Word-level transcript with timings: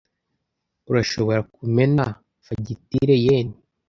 Urashobora 0.89 1.39
kumena 1.53 2.05
fagitire 2.45 3.15
yen? 3.25 3.47